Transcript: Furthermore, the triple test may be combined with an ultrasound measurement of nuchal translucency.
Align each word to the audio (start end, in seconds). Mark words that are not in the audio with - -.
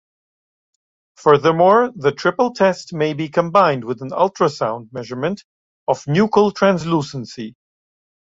Furthermore, 1.15 1.91
the 1.95 2.11
triple 2.11 2.55
test 2.55 2.91
may 2.91 3.13
be 3.13 3.29
combined 3.29 3.83
with 3.83 4.01
an 4.01 4.09
ultrasound 4.09 4.91
measurement 4.91 5.43
of 5.87 6.03
nuchal 6.05 6.55
translucency. 6.55 7.53